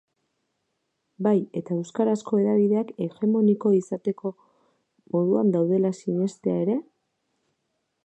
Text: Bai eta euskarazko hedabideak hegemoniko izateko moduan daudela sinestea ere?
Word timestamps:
Bai 1.27 1.33
eta 1.61 1.75
euskarazko 1.81 2.39
hedabideak 2.39 2.91
hegemoniko 3.05 3.75
izateko 3.83 4.35
moduan 5.17 5.57
daudela 5.59 5.97
sinestea 6.03 6.61
ere? 6.67 6.83